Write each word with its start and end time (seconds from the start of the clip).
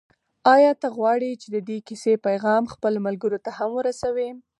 آیا 0.55 0.71
ته 0.81 0.87
غواړې 0.97 1.31
چې 1.41 1.47
د 1.55 1.57
دې 1.69 1.77
کیسې 1.87 2.13
پیغام 2.27 2.63
خپلو 2.73 2.99
ملګرو 3.07 3.39
ته 3.45 3.51
هم 3.57 3.69
ورسوې؟ 3.75 4.29